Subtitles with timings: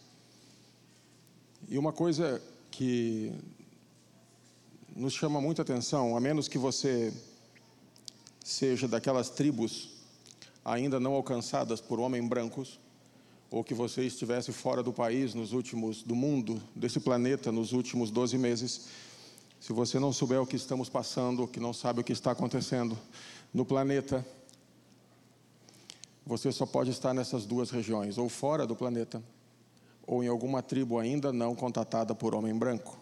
[1.70, 2.42] E uma coisa
[2.72, 3.34] que
[4.96, 7.14] nos chama muita atenção, a menos que você
[8.44, 9.90] seja daquelas tribos
[10.64, 12.80] ainda não alcançadas por homens brancos,
[13.50, 18.10] ou que você estivesse fora do país nos últimos do mundo, desse planeta nos últimos
[18.10, 18.88] 12 meses,
[19.62, 22.98] se você não souber o que estamos passando, que não sabe o que está acontecendo
[23.54, 24.26] no planeta,
[26.26, 29.24] você só pode estar nessas duas regiões, ou fora do planeta,
[30.08, 33.00] ou em alguma tribo ainda não contatada por homem branco.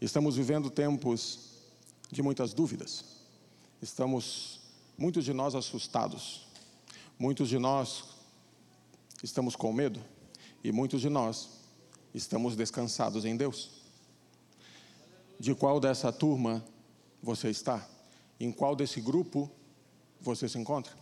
[0.00, 1.50] Estamos vivendo tempos
[2.08, 3.04] de muitas dúvidas.
[3.82, 4.60] Estamos,
[4.96, 6.46] muitos de nós, assustados.
[7.18, 8.04] Muitos de nós
[9.20, 10.00] estamos com medo.
[10.62, 11.48] E muitos de nós
[12.14, 13.81] estamos descansados em Deus.
[15.42, 16.64] De qual dessa turma
[17.20, 17.84] você está?
[18.38, 19.50] Em qual desse grupo
[20.20, 20.92] você se encontra?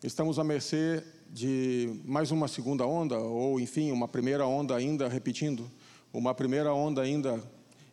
[0.00, 5.68] Estamos à mercê de mais uma segunda onda, ou enfim, uma primeira onda ainda repetindo,
[6.12, 7.42] uma primeira onda ainda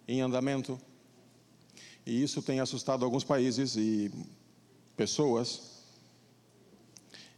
[0.08, 0.80] em andamento.
[2.06, 4.12] E isso tem assustado alguns países e
[4.96, 5.82] pessoas.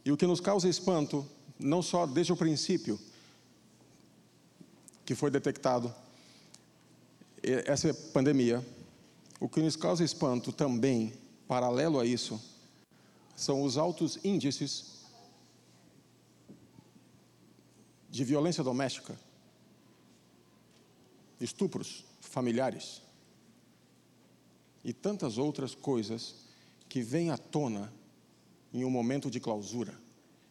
[0.04, 1.26] E o que nos causa espanto,
[1.58, 3.00] não só desde o princípio
[5.06, 5.90] que foi detectado,
[7.66, 8.64] essa pandemia,
[9.40, 11.12] o que nos causa espanto também,
[11.46, 12.40] paralelo a isso,
[13.36, 14.98] são os altos índices
[18.10, 19.18] de violência doméstica,
[21.40, 23.00] estupros familiares
[24.84, 26.34] e tantas outras coisas
[26.88, 27.92] que vêm à tona
[28.72, 29.94] em um momento de clausura,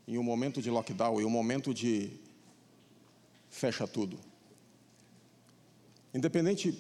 [0.08, 2.12] em um momento de lockdown, em um momento de
[3.50, 4.18] fecha tudo.
[6.14, 6.78] Independente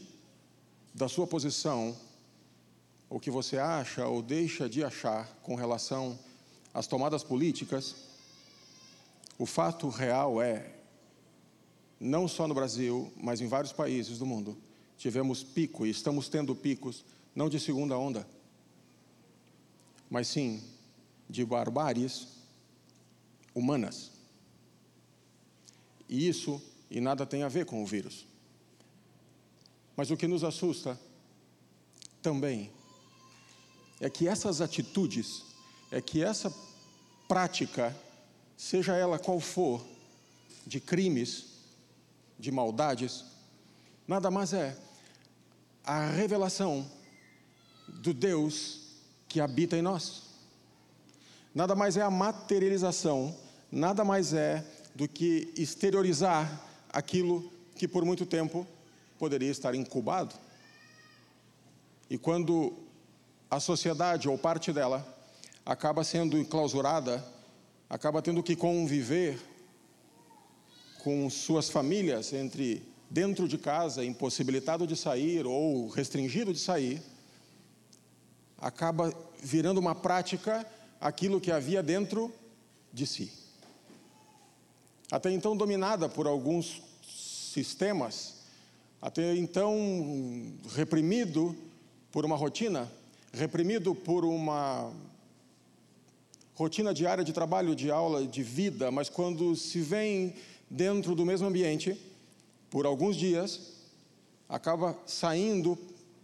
[0.93, 1.95] da sua posição,
[3.09, 6.17] o que você acha ou deixa de achar com relação
[6.73, 7.95] às tomadas políticas,
[9.37, 10.73] o fato real é,
[11.99, 14.57] não só no Brasil, mas em vários países do mundo,
[14.97, 17.05] tivemos pico e estamos tendo picos,
[17.35, 18.27] não de segunda onda,
[20.09, 20.63] mas sim
[21.29, 22.27] de barbáries
[23.53, 24.11] humanas.
[26.09, 28.25] E isso e nada tem a ver com o vírus.
[29.97, 30.97] Mas o que nos assusta
[32.21, 32.71] também
[33.99, 35.43] é que essas atitudes,
[35.91, 36.53] é que essa
[37.27, 37.95] prática,
[38.55, 39.83] seja ela qual for,
[40.67, 41.45] de crimes,
[42.37, 43.25] de maldades,
[44.07, 44.77] nada mais é
[45.83, 46.87] a revelação
[47.87, 48.81] do Deus
[49.27, 50.23] que habita em nós.
[51.55, 53.35] Nada mais é a materialização,
[53.71, 56.61] nada mais é do que exteriorizar
[56.93, 58.67] aquilo que por muito tempo
[59.17, 60.35] poderia estar incubado.
[62.09, 62.73] E quando
[63.49, 65.05] a sociedade ou parte dela
[65.65, 67.23] acaba sendo enclausurada,
[67.89, 69.39] acaba tendo que conviver
[71.03, 77.01] com suas famílias entre dentro de casa, impossibilitado de sair ou restringido de sair,
[78.57, 80.65] acaba virando uma prática
[80.99, 82.33] aquilo que havia dentro
[82.91, 83.31] de si.
[85.11, 88.36] Até então dominada por alguns sistemas
[89.01, 89.75] até então
[90.69, 91.55] reprimido
[92.11, 92.91] por uma rotina,
[93.31, 94.91] reprimido por uma
[96.55, 100.33] rotina diária de trabalho, de aula, de vida, mas quando se vem
[100.69, 101.95] dentro do mesmo ambiente,
[102.69, 103.73] por alguns dias,
[104.49, 105.77] acaba saindo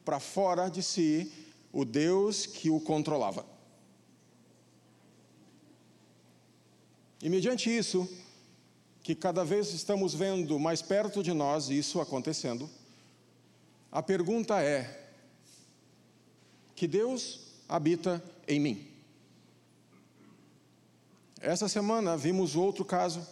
[0.04, 1.32] para fora de si
[1.72, 3.46] o Deus que o controlava.
[7.22, 8.10] E mediante isso,
[9.04, 12.70] que cada vez estamos vendo mais perto de nós isso acontecendo,
[13.92, 15.12] a pergunta é:
[16.74, 18.88] que Deus habita em mim?
[21.42, 23.28] Essa semana vimos outro caso,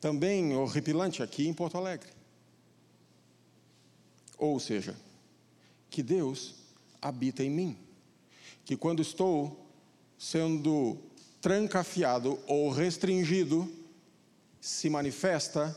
[0.00, 2.08] também horripilante, aqui em Porto Alegre.
[4.38, 4.96] Ou seja,
[5.90, 6.54] que Deus
[7.00, 7.76] habita em mim.
[8.64, 9.66] Que quando estou
[10.18, 10.96] sendo
[11.42, 13.70] trancafiado ou restringido,
[14.62, 15.76] se manifesta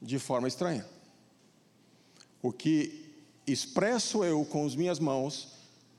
[0.00, 0.88] de forma estranha.
[2.40, 3.14] O que
[3.46, 5.52] expresso eu com as minhas mãos,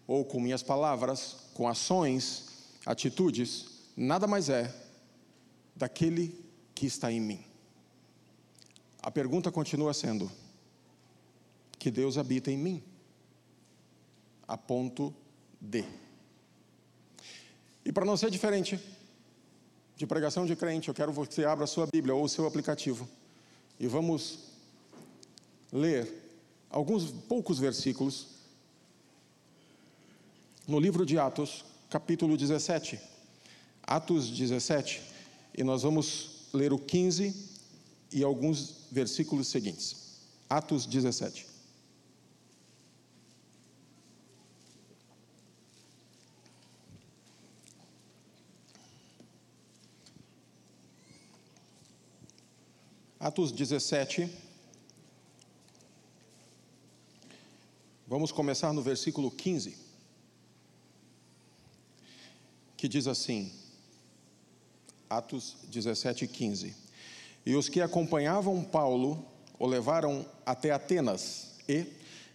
[0.07, 2.47] ou com minhas palavras, com ações,
[2.83, 4.73] atitudes, nada mais é
[5.75, 6.43] daquele
[6.73, 7.45] que está em mim.
[9.03, 10.31] A pergunta continua sendo:
[11.77, 12.83] que Deus habita em mim?
[14.47, 15.13] A ponto
[15.61, 15.85] de.
[17.85, 18.79] E para não ser diferente
[19.95, 22.45] de pregação de crente, eu quero que você abra a sua Bíblia ou o seu
[22.45, 23.07] aplicativo
[23.79, 24.39] e vamos
[25.71, 26.11] ler
[26.69, 28.27] alguns poucos versículos
[30.67, 32.99] no livro de Atos, capítulo 17.
[33.83, 35.01] Atos 17,
[35.55, 37.35] e nós vamos ler o 15
[38.11, 40.17] e alguns versículos seguintes.
[40.49, 41.54] Atos 17.
[53.25, 54.29] Atos 17.
[58.07, 59.75] Vamos começar no versículo 15,
[62.77, 63.51] que diz assim:
[65.09, 66.75] Atos 17, 15.
[67.43, 69.25] E os que acompanhavam Paulo
[69.57, 71.87] o levaram até Atenas e,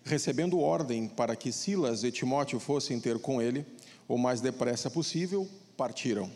[0.02, 3.64] recebendo ordem para que Silas e Timóteo fossem ter com ele,
[4.08, 6.28] o mais depressa possível, partiram.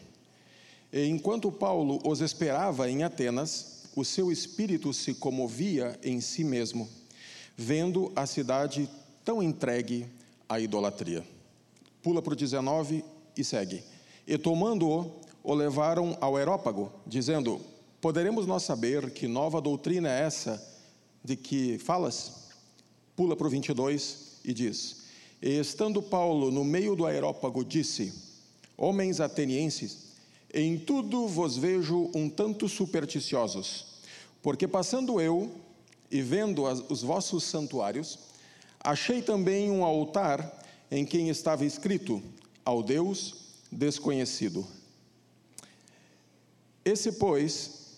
[0.93, 6.89] E enquanto Paulo os esperava em Atenas, o seu espírito se comovia em si mesmo,
[7.57, 8.89] vendo a cidade
[9.25, 10.07] tão entregue
[10.49, 11.25] à idolatria.
[12.03, 13.05] Pula para o 19
[13.37, 13.83] e segue.
[14.27, 17.61] E tomando-o, o levaram ao Aerópago, dizendo:
[18.01, 20.63] Poderemos nós saber que nova doutrina é essa
[21.23, 22.49] de que falas?
[23.15, 25.05] Pula para o 22 e diz:
[25.41, 28.13] E estando Paulo no meio do Aerópago, disse:
[28.77, 30.04] Homens atenienses,
[30.55, 33.87] em tudo vos vejo um tanto supersticiosos,
[34.41, 35.51] porque passando eu
[36.09, 38.21] e vendo as, os vossos santuários,
[38.79, 42.23] achei também um altar em quem estava escrito:
[42.65, 43.35] Ao Deus
[43.71, 44.65] desconhecido.
[46.85, 47.97] Esse, pois,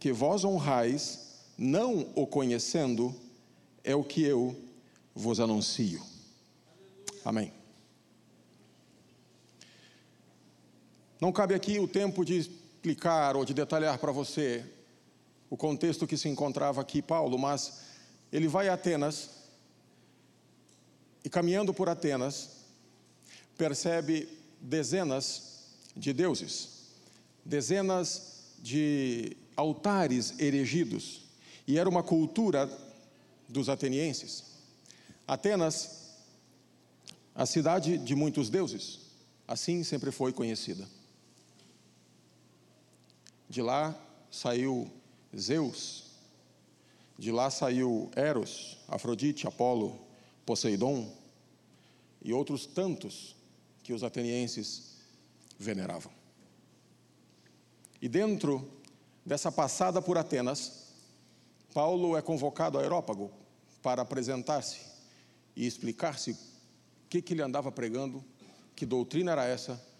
[0.00, 3.14] que vós honrais, não o conhecendo,
[3.84, 4.56] é o que eu
[5.14, 6.02] vos anuncio.
[7.24, 7.61] Amém.
[11.22, 14.66] Não cabe aqui o tempo de explicar ou de detalhar para você
[15.48, 17.74] o contexto que se encontrava aqui Paulo, mas
[18.32, 19.30] ele vai a Atenas
[21.24, 22.64] e caminhando por Atenas,
[23.56, 24.28] percebe
[24.60, 25.62] dezenas
[25.94, 26.88] de deuses,
[27.44, 31.20] dezenas de altares erigidos,
[31.68, 32.68] e era uma cultura
[33.48, 34.42] dos atenienses.
[35.24, 36.16] Atenas,
[37.32, 38.98] a cidade de muitos deuses,
[39.46, 40.84] assim sempre foi conhecida.
[43.52, 43.94] De lá
[44.30, 44.90] saiu
[45.38, 46.04] Zeus,
[47.18, 50.00] de lá saiu Eros, Afrodite, Apolo,
[50.46, 51.14] Poseidon
[52.22, 53.36] e outros tantos
[53.82, 54.96] que os atenienses
[55.58, 56.10] veneravam.
[58.00, 58.66] E dentro
[59.22, 60.94] dessa passada por Atenas,
[61.74, 63.30] Paulo é convocado a Aerópago
[63.82, 64.80] para apresentar-se
[65.54, 66.38] e explicar-se o
[67.10, 68.24] que, que ele andava pregando,
[68.74, 69.91] que doutrina era essa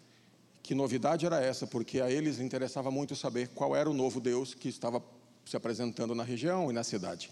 [0.63, 1.67] que novidade era essa?
[1.67, 5.03] Porque a eles interessava muito saber qual era o novo Deus que estava
[5.45, 7.31] se apresentando na região e na cidade.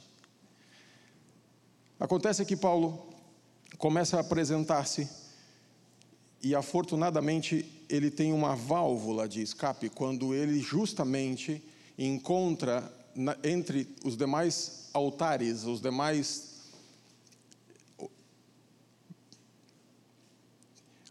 [1.99, 3.15] Acontece que Paulo
[3.79, 5.09] começa a apresentar-se
[6.43, 11.63] e afortunadamente ele tem uma válvula de escape quando ele justamente
[11.99, 12.91] encontra
[13.45, 16.51] entre os demais altares, os demais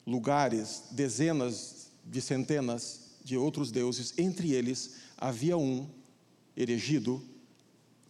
[0.05, 1.78] lugares, dezenas
[2.09, 5.87] de centenas de outros deuses, entre eles havia um
[6.57, 7.23] erigido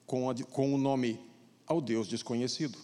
[0.05, 1.19] com, a, com o nome
[1.67, 2.77] ao Deus desconhecido.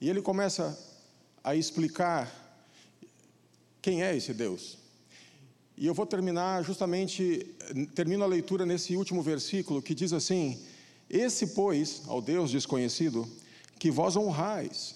[0.00, 0.78] E ele começa
[1.42, 2.30] a explicar
[3.80, 4.78] quem é esse Deus.
[5.76, 7.54] E eu vou terminar justamente,
[7.94, 10.60] termino a leitura nesse último versículo que diz assim:
[11.10, 13.28] Esse, pois, ao Deus desconhecido,
[13.78, 14.94] que vós honrais,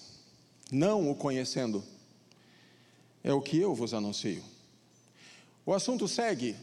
[0.71, 1.83] não o conhecendo,
[3.27, 4.41] é o que eu vos anuncio.
[5.65, 6.55] O assunto segue,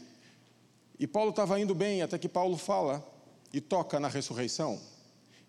[0.99, 3.07] e Paulo estava indo bem até que Paulo fala
[3.53, 4.81] e toca na ressurreição.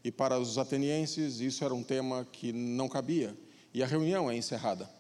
[0.05, 3.35] E para os atenienses isso era um tema que não cabia,
[3.73, 4.91] e a reunião é encerrada.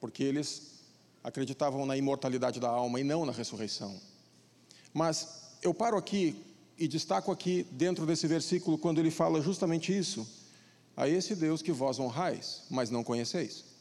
[0.00, 0.80] Porque eles
[1.22, 4.00] acreditavam na imortalidade da alma e não na ressurreição.
[4.92, 6.44] Mas eu paro aqui
[6.76, 10.28] e destaco aqui dentro desse versículo quando ele fala justamente isso:
[10.96, 13.73] a esse Deus que vós honrais, mas não conheceis.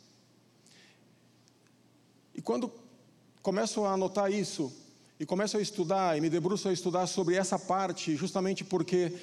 [2.33, 2.71] E quando
[3.41, 4.71] começo a anotar isso,
[5.19, 9.13] E começo a estudar e me debruço a estudar sobre essa parte, justamente porque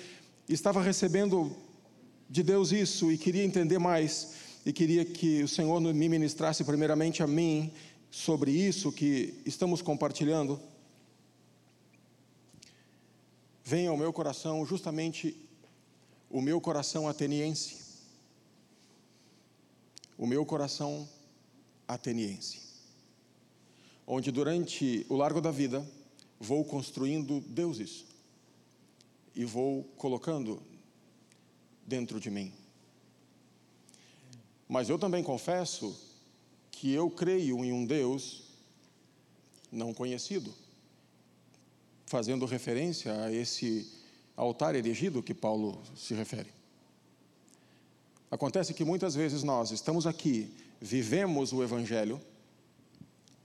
[0.49, 1.55] estava recebendo
[2.29, 7.23] de Deus isso e queria entender mais e queria que o Senhor me ministrasse primeiramente
[7.23, 7.73] a mim
[8.11, 10.61] sobre isso que estamos compartilhando.
[13.65, 15.37] Vem ao meu coração justamente
[16.31, 17.77] o meu coração ateniense.
[20.17, 21.07] O meu coração
[21.87, 22.70] ateniense.
[24.13, 25.89] Onde durante o largo da vida
[26.41, 28.05] vou construindo deuses
[29.37, 30.61] e vou colocando
[31.87, 32.53] dentro de mim.
[34.69, 35.97] Mas eu também confesso
[36.73, 38.43] que eu creio em um Deus
[39.71, 40.53] não conhecido,
[42.05, 43.89] fazendo referência a esse
[44.37, 46.53] altar erigido que Paulo se refere.
[48.29, 52.21] Acontece que muitas vezes nós estamos aqui, vivemos o Evangelho,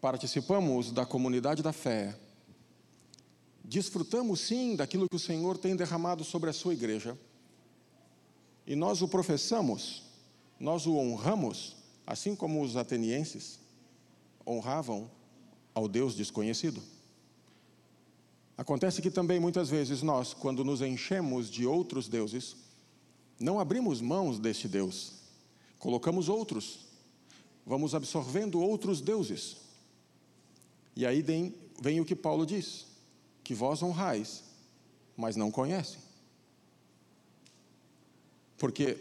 [0.06, 2.16] participamos da comunidade da fé,
[3.64, 7.18] desfrutamos sim daquilo que o Senhor tem derramado sobre a sua igreja,
[8.68, 10.04] e nós o professamos,
[10.60, 13.60] nós o honramos, assim como os atenienses
[14.46, 15.10] honravam
[15.74, 16.84] ao Deus desconhecido.
[18.56, 22.56] Acontece que também muitas vezes nós, quando nos enchemos de outros deuses,
[23.40, 25.14] não abrimos mãos deste Deus,
[25.80, 26.82] colocamos outros,
[27.66, 29.65] vamos absorvendo outros deuses.
[30.96, 32.86] E aí vem, vem o que Paulo diz:
[33.44, 34.44] que vós honrais,
[35.16, 36.00] mas não conhecem.
[38.58, 38.98] Porque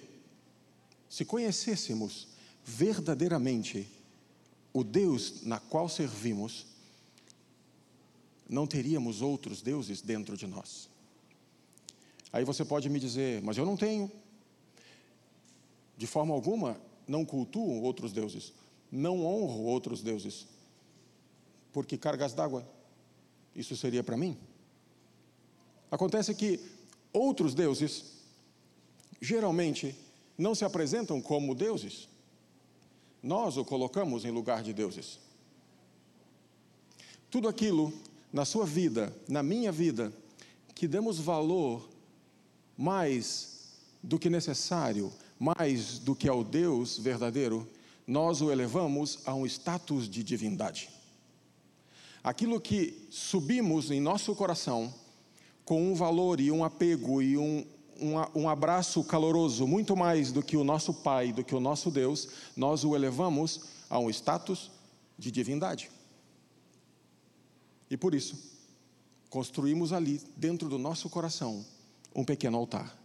[1.09, 2.29] se conhecêssemos
[2.65, 3.89] verdadeiramente
[4.73, 6.67] o Deus na qual servimos,
[8.49, 10.89] não teríamos outros deuses dentro de nós.
[12.33, 14.11] Aí você pode me dizer, mas eu não tenho.
[15.97, 18.53] De forma alguma, não cultuo outros deuses,
[18.91, 20.47] não honro outros deuses,
[21.75, 22.65] porque cargas d'água,
[23.55, 24.39] isso seria para mim.
[25.91, 26.61] Acontece que
[27.13, 28.05] outros deuses
[29.21, 29.95] geralmente
[30.39, 32.09] não se apresentam como deuses.
[33.21, 35.19] Nós o colocamos em lugar de deuses.
[37.29, 37.93] Tudo aquilo
[38.33, 40.13] na sua vida, na minha vida,
[40.77, 41.89] que damos valor
[42.77, 47.69] mais do que necessário, mais do que ao Deus verdadeiro,
[48.07, 50.94] nós o elevamos a um status de divindade.
[52.25, 54.93] Aquilo que subimos em nosso coração
[55.63, 57.67] com um valor e um apego e um,
[58.01, 61.91] um, um abraço caloroso, muito mais do que o nosso Pai, do que o nosso
[61.91, 64.71] Deus, nós o elevamos a um status
[65.19, 65.91] de divindade.
[67.91, 68.59] E por isso,
[69.29, 71.63] construímos ali, dentro do nosso coração,
[72.15, 72.97] um pequeno altar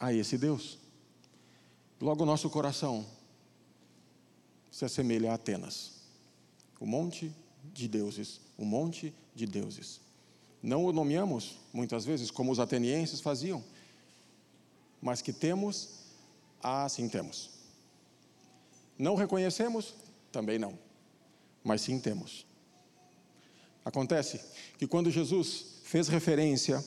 [0.00, 0.78] a esse Deus.
[2.00, 3.06] Logo, o nosso coração
[4.68, 5.92] se assemelha a Atenas,
[6.80, 7.32] o monte
[7.72, 10.00] de deuses, o monte de deuses.
[10.62, 13.64] Não o nomeamos, muitas vezes, como os atenienses faziam,
[15.00, 16.00] mas que temos,
[16.62, 17.50] ah, sim temos.
[18.98, 19.94] Não reconhecemos?
[20.30, 20.78] Também não,
[21.64, 22.44] mas sim temos.
[23.84, 24.40] Acontece
[24.78, 26.84] que quando Jesus fez referência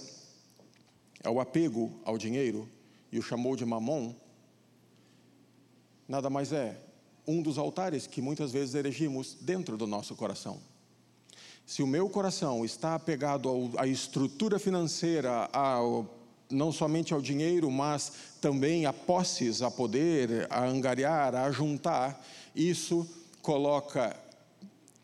[1.23, 2.69] ao apego ao dinheiro
[3.11, 4.13] e o chamou de mamon,
[6.07, 6.79] nada mais é
[7.25, 10.59] um dos altares que muitas vezes erigimos dentro do nosso coração.
[11.65, 16.05] Se o meu coração está apegado à estrutura financeira, ao
[16.49, 22.23] não somente ao dinheiro, mas também a posses, a poder, a angariar, a juntar,
[22.55, 23.07] isso
[23.41, 24.15] coloca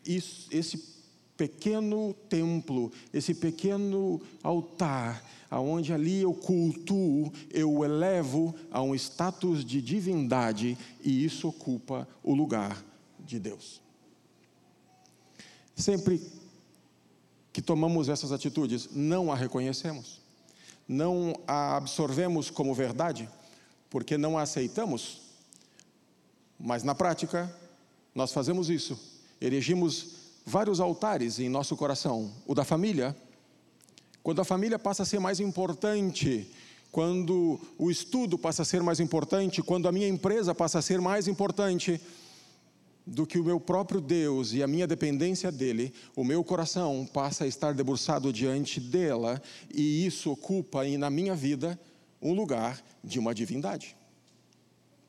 [0.06, 1.00] isso, esse
[1.36, 9.82] pequeno templo, esse pequeno altar, aonde ali eu cultuo, eu elevo a um status de
[9.82, 12.84] divindade e isso ocupa o lugar
[13.26, 13.82] de Deus.
[15.76, 16.22] Sempre
[17.60, 20.20] que tomamos essas atitudes, não a reconhecemos
[20.90, 23.30] não a absorvemos como verdade,
[23.92, 25.22] porque não a aceitamos,
[26.60, 27.56] mas na prática,
[28.16, 29.00] nós fazemos isso,
[29.40, 32.34] erigimos vários altares em nosso coração.
[32.48, 33.16] O da família,
[34.24, 36.52] quando a família passa a ser mais importante,
[36.92, 41.00] quando o estudo passa a ser mais importante, quando a minha empresa passa a ser
[41.00, 42.02] mais importante,
[43.10, 47.44] do que o meu próprio Deus e a minha dependência dele, o meu coração passa
[47.44, 49.42] a estar debruçado diante dela
[49.74, 51.80] e isso ocupa na minha vida
[52.22, 53.96] um lugar de uma divindade.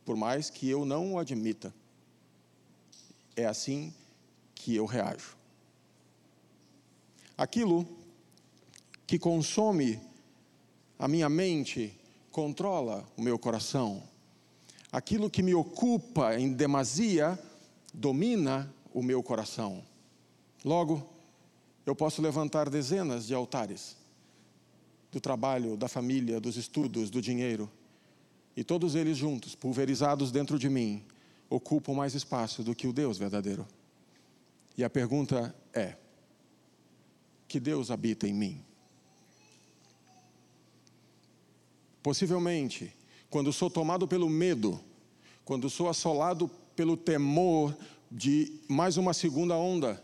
[0.04, 1.75] Por mais que eu não o admita.
[3.37, 3.92] É assim
[4.54, 5.37] que eu reajo.
[7.37, 7.87] Aquilo
[9.07, 10.00] que consome
[10.99, 11.99] a minha mente
[12.30, 14.02] controla o meu coração.
[14.90, 17.38] Aquilo que me ocupa em demasia
[17.92, 19.85] domina o meu coração.
[20.64, 21.09] Logo,
[21.87, 23.97] eu posso levantar dezenas de altares
[25.11, 27.70] do trabalho, da família, dos estudos, do dinheiro.
[28.56, 31.04] E todos eles juntos, pulverizados dentro de mim,
[31.49, 33.66] ocupam mais espaço do que o Deus verdadeiro.
[34.76, 35.97] E a pergunta é:
[37.49, 38.64] que Deus habita em mim?
[42.02, 42.94] Possivelmente,
[43.28, 44.80] quando sou tomado pelo medo,
[45.44, 47.77] quando sou assolado pelo temor
[48.11, 50.03] de mais uma segunda onda,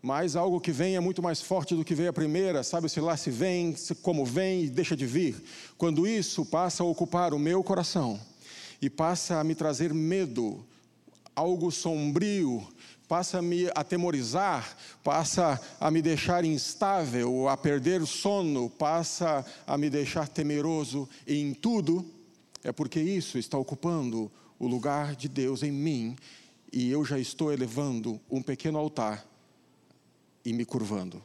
[0.00, 3.16] mas algo que vem é muito mais forte do que veio a primeira, sabe-se lá
[3.16, 5.40] se vem, se como vem e deixa de vir.
[5.78, 8.18] Quando isso passa a ocupar o meu coração
[8.80, 10.64] e passa a me trazer medo,
[11.36, 12.66] algo sombrio,
[13.06, 19.88] passa a me atemorizar, passa a me deixar instável, a perder sono, passa a me
[19.88, 22.04] deixar temeroso em tudo,
[22.64, 26.16] é porque isso está ocupando o lugar de Deus em mim
[26.72, 29.26] e eu já estou elevando um pequeno altar
[30.44, 31.20] e me curvando.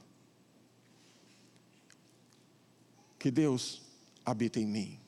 [3.20, 3.84] Que Deus
[4.26, 5.00] habita em mim.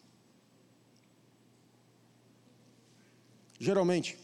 [3.60, 4.16] Geralmente,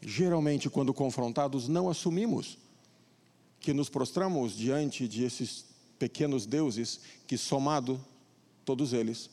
[0.00, 2.56] geralmente, quando confrontados, não assumimos
[3.60, 5.66] que nos prostramos diante de esses
[5.98, 8.02] pequenos deuses que, somado,
[8.64, 9.28] todos eles,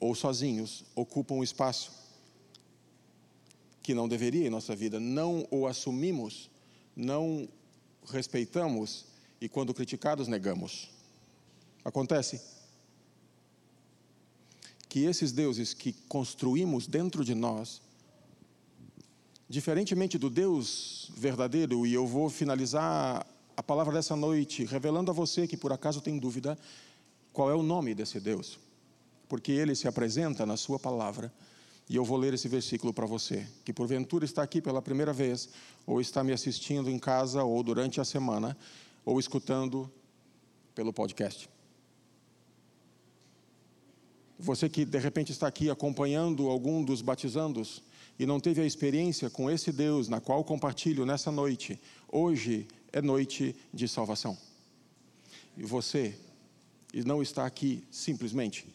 [0.00, 2.07] ou sozinhos, ocupam o espaço
[3.88, 5.00] que não deveria em nossa vida.
[5.00, 6.50] Não o assumimos,
[6.94, 7.48] não
[8.06, 9.06] respeitamos
[9.40, 10.90] e, quando criticados, negamos.
[11.82, 12.38] Acontece
[14.90, 17.80] que esses deuses que construímos dentro de nós,
[19.48, 23.26] diferentemente do Deus verdadeiro, e eu vou finalizar
[23.56, 26.58] a palavra dessa noite revelando a você que por acaso tem dúvida
[27.32, 28.58] qual é o nome desse Deus,
[29.30, 31.32] porque ele se apresenta na Sua palavra
[31.88, 35.48] e eu vou ler esse versículo para você, que porventura está aqui pela primeira vez,
[35.86, 38.56] ou está me assistindo em casa, ou durante a semana,
[39.04, 39.90] ou escutando
[40.74, 41.48] pelo podcast.
[44.38, 47.82] Você que de repente está aqui acompanhando algum dos batizandos
[48.18, 53.00] e não teve a experiência com esse Deus na qual compartilho nessa noite, hoje é
[53.00, 54.36] noite de salvação.
[55.56, 56.16] E você
[57.04, 58.68] não está aqui simplesmente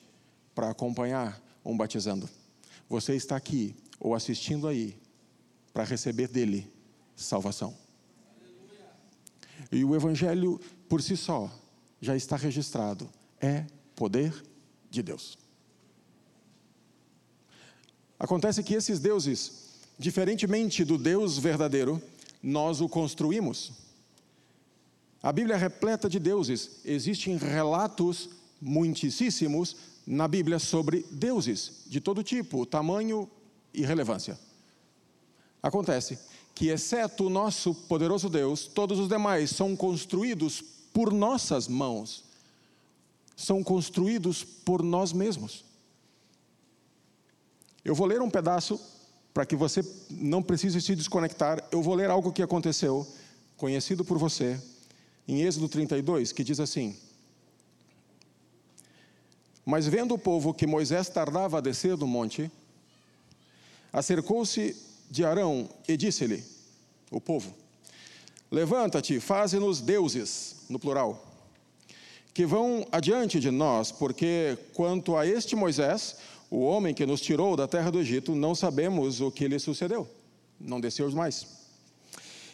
[0.54, 2.28] para acompanhar um batizando.
[2.89, 4.98] Você está aqui ou assistindo aí
[5.74, 6.72] para receber dele
[7.15, 7.76] salvação.
[9.72, 11.52] E o Evangelho, por si só,
[12.00, 13.10] já está registrado.
[13.41, 13.65] É
[13.96, 14.34] poder
[14.89, 15.38] de Deus.
[18.19, 22.02] Acontece que esses deuses, diferentemente do Deus verdadeiro,
[22.41, 23.72] nós o construímos.
[25.22, 26.82] A Bíblia é repleta de deuses.
[26.84, 28.30] Existem relatos
[28.62, 33.30] muitíssimos na Bíblia sobre deuses de todo tipo, tamanho
[33.74, 34.39] e relevância.
[35.62, 36.20] Acontece
[36.54, 40.62] que, exceto o nosso poderoso Deus, todos os demais são construídos
[40.94, 42.24] por nossas mãos,
[43.36, 45.66] são construídos por nós mesmos.
[47.84, 48.80] Eu vou ler um pedaço
[49.34, 51.68] para que você não precise se desconectar.
[51.72, 53.06] Eu vou ler algo que aconteceu,
[53.58, 54.62] conhecido por você,
[55.28, 56.96] em Êxodo 32, que diz assim:
[59.65, 62.52] mas vendo o povo que Moisés tardava a descer do monte,
[63.91, 64.76] acercou-se
[65.10, 66.43] de Arão e disse-lhe:
[67.10, 67.54] O povo,
[68.52, 71.26] levanta-te, faze-nos deuses, no plural,
[72.34, 76.17] que vão adiante de nós, porque quanto a este Moisés,
[76.49, 80.08] o homem que nos tirou da terra do Egito, não sabemos o que lhe sucedeu.
[80.60, 81.47] Não desceu mais.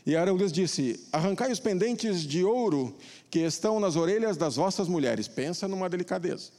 [0.06, 2.96] E Arão lhes disse: Arrancai os pendentes de ouro
[3.30, 5.28] que estão nas orelhas das vossas mulheres.
[5.28, 6.59] Pensa numa delicadeza.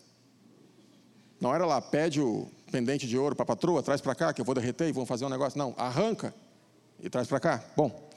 [1.40, 4.40] Não era lá, pede o pendente de ouro para a patroa, traz para cá, que
[4.40, 5.58] eu vou derreter e vamos fazer um negócio.
[5.58, 6.34] Não, arranca
[7.02, 7.64] e traz para cá.
[7.74, 8.08] Bom,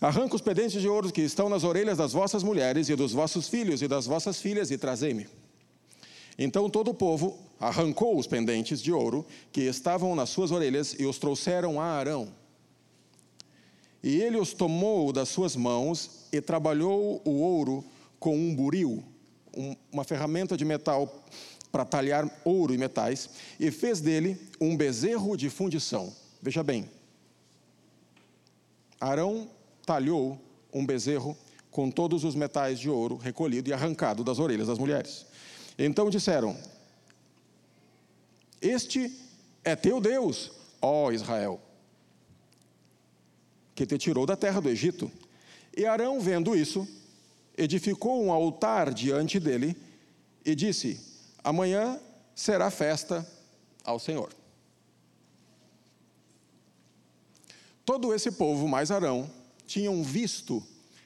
[0.00, 3.48] arranca os pendentes de ouro que estão nas orelhas das vossas mulheres e dos vossos
[3.48, 5.26] filhos e das vossas filhas e trazei-me.
[6.38, 11.04] Então todo o povo arrancou os pendentes de ouro que estavam nas suas orelhas e
[11.04, 12.28] os trouxeram a Arão.
[14.02, 17.84] E ele os tomou das suas mãos e trabalhou o ouro
[18.20, 19.02] com um buril,
[19.90, 21.24] uma ferramenta de metal
[21.70, 26.12] para talhar ouro e metais, e fez dele um bezerro de fundição.
[26.40, 26.88] Veja bem,
[29.00, 29.50] Arão
[29.84, 30.40] talhou
[30.72, 31.36] um bezerro
[31.70, 35.26] com todos os metais de ouro recolhido e arrancado das orelhas das mulheres.
[35.78, 36.56] Então disseram:
[38.60, 39.14] Este
[39.62, 40.50] é teu Deus,
[40.80, 41.60] ó Israel,
[43.74, 45.10] que te tirou da terra do Egito.
[45.76, 46.88] E Arão, vendo isso,
[47.58, 49.76] edificou um altar diante dele
[50.44, 50.98] e disse:
[51.46, 52.00] Amanhã
[52.34, 53.24] será festa
[53.84, 54.34] ao Senhor.
[57.84, 59.30] Todo esse povo, mais Arão,
[59.64, 60.60] tinham visto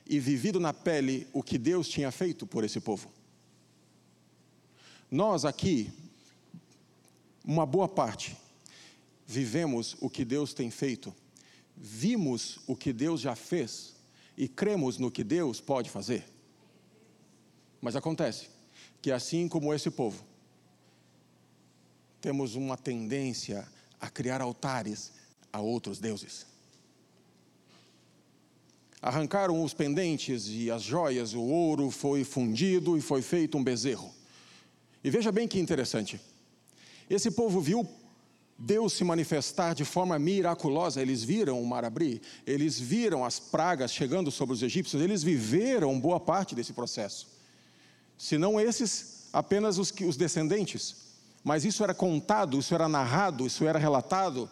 [0.06, 3.12] e vivido na pele o que Deus tinha feito por esse povo.
[5.10, 5.92] Nós aqui,
[7.44, 8.34] uma boa parte,
[9.26, 11.14] vivemos o que Deus tem feito,
[11.76, 13.94] vimos o que Deus já fez
[14.38, 16.24] e cremos no que Deus pode fazer.
[17.78, 18.48] Mas acontece
[19.02, 20.29] que, assim como esse povo,
[22.20, 23.66] temos uma tendência
[24.00, 25.12] a criar altares
[25.52, 26.46] a outros deuses.
[29.02, 34.12] Arrancaram os pendentes e as joias, o ouro foi fundido e foi feito um bezerro.
[35.02, 36.20] E veja bem que interessante.
[37.08, 37.88] Esse povo viu
[38.58, 41.00] Deus se manifestar de forma miraculosa.
[41.00, 45.98] Eles viram o mar abrir, eles viram as pragas chegando sobre os egípcios, eles viveram
[45.98, 47.26] boa parte desse processo.
[48.18, 51.09] Se não esses, apenas os, os descendentes.
[51.42, 54.48] Mas isso era contado, isso era narrado, isso era relatado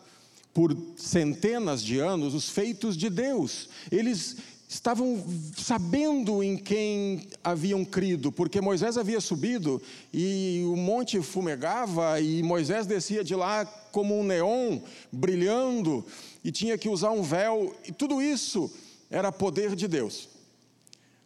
[0.55, 3.69] por centenas de anos, os feitos de Deus.
[3.93, 4.37] Eles
[4.69, 5.25] estavam
[5.57, 9.81] sabendo em quem haviam crido, porque Moisés havia subido
[10.13, 16.05] e o monte fumegava e Moisés descia de lá como um neon brilhando
[16.45, 18.71] e tinha que usar um véu, e tudo isso
[19.11, 20.29] era poder de Deus.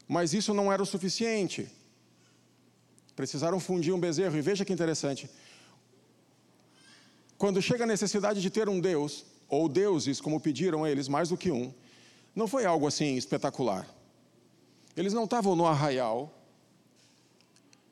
[0.07, 1.69] Mas isso não era o suficiente.
[3.17, 5.29] Precisaram fundir um bezerro, e veja que interessante.
[7.43, 11.37] Quando chega a necessidade de ter um Deus, ou deuses, como pediram eles, mais do
[11.37, 11.75] que um,
[12.37, 13.85] não foi algo assim espetacular.
[14.97, 16.33] Eles não estavam no arraial,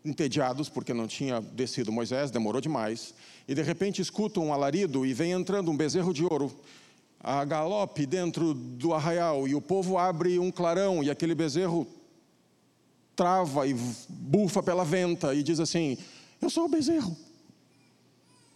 [0.04, 3.12] entediados, porque não tinha descido Moisés, demorou demais,
[3.48, 6.56] e de repente escutam um alarido e vem entrando um bezerro de ouro
[7.18, 11.88] a galope dentro do arraial, e o povo abre um clarão, e aquele bezerro
[13.16, 13.74] trava e
[14.08, 15.98] bufa pela venta e diz assim:
[16.40, 17.29] Eu sou o bezerro.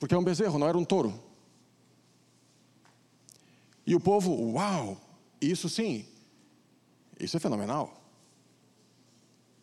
[0.05, 1.19] Porque é um bezerro, não era um touro.
[3.87, 5.01] E o povo, uau,
[5.41, 6.05] isso sim,
[7.19, 8.05] isso é fenomenal.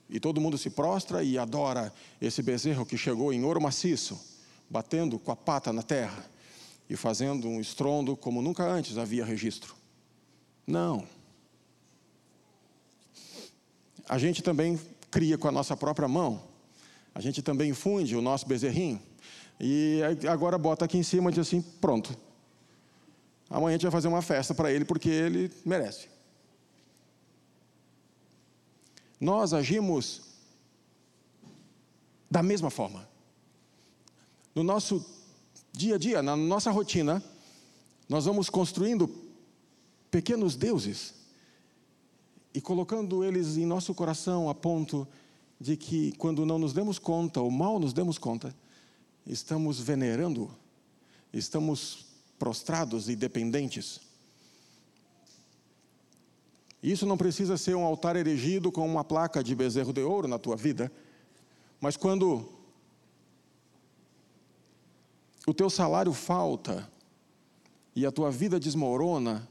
[0.10, 4.20] E todo mundo se prostra e adora esse bezerro que chegou em ouro maciço,
[4.68, 6.26] batendo com a pata na terra
[6.90, 9.76] e fazendo um estrondo como nunca antes havia registro.
[10.66, 11.08] Não.
[14.10, 14.80] A gente também
[15.12, 16.42] cria com a nossa própria mão,
[17.14, 19.00] a gente também funde o nosso bezerrinho,
[19.62, 22.18] e agora bota aqui em cima e diz assim: pronto,
[23.52, 26.08] Amanhã a gente vai fazer uma festa para ele porque ele merece.
[29.20, 30.22] Nós agimos
[32.30, 33.06] da mesma forma.
[34.56, 35.06] No nosso
[35.74, 37.22] dia a dia, na nossa rotina,
[38.08, 39.10] nós vamos construindo
[40.10, 41.14] pequenos deuses
[42.54, 45.06] e colocando eles em nosso coração a ponto
[45.60, 48.56] de que, quando não nos demos conta, ou mal nos demos conta,
[49.26, 50.54] estamos venerando,
[51.32, 52.06] estamos
[52.38, 54.02] prostrados e dependentes.
[56.82, 60.40] Isso não precisa ser um altar erigido com uma placa de bezerro de ouro na
[60.40, 60.92] tua vida,
[61.80, 62.50] mas quando
[65.46, 66.90] o teu salário falta
[67.96, 69.48] e a tua vida desmorona,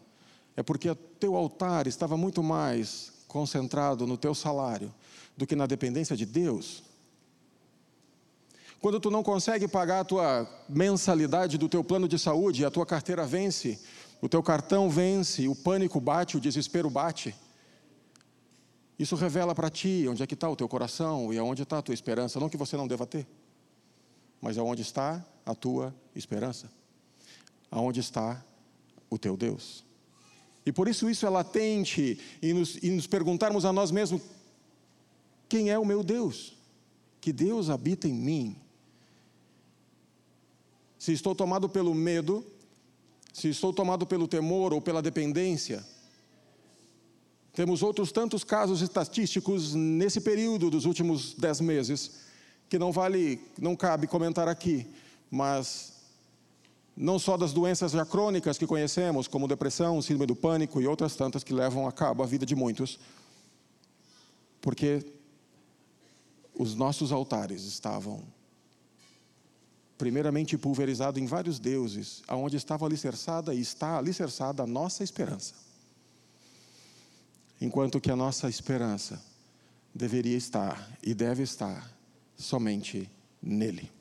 [0.57, 4.93] é porque o teu altar estava muito mais concentrado no teu salário
[5.37, 6.83] do que na dependência de Deus.
[8.81, 12.87] Quando tu não consegue pagar a tua mensalidade do teu plano de saúde, a tua
[12.87, 13.79] carteira vence,
[14.23, 17.35] o teu cartão vence, o pânico bate, o desespero bate.
[18.99, 21.83] Isso revela para ti onde é que está o teu coração e aonde está a
[21.83, 22.41] tua esperança.
[22.41, 23.27] Não que você não deva ter,
[24.41, 26.71] mas aonde está a tua esperança.
[27.71, 28.43] Aonde está
[29.11, 29.85] o teu Deus.
[30.65, 34.23] E por isso isso é latente e nos, nos perguntarmos a nós mesmos:
[35.49, 36.57] quem é o meu Deus?
[37.21, 38.57] Que Deus habita em mim
[41.01, 42.45] se estou tomado pelo medo,
[43.33, 45.83] se estou tomado pelo temor ou pela dependência.
[47.55, 52.21] Temos outros tantos casos estatísticos nesse período dos últimos dez meses,
[52.69, 54.87] que não vale, não cabe comentar aqui,
[55.31, 55.95] mas
[56.95, 61.17] não só das doenças já crônicas que conhecemos, como depressão, síndrome do pânico e outras
[61.17, 63.01] tantas que levam a cabo a vida de muitos,
[64.61, 65.03] porque
[66.55, 68.23] os nossos altares estavam
[70.01, 75.53] primeiramente pulverizado em vários deuses, aonde estava alicerçada e está alicerçada a nossa esperança.
[77.61, 79.23] Enquanto que a nossa esperança
[79.95, 81.95] deveria estar e deve estar
[82.35, 83.11] somente
[83.43, 83.93] nele.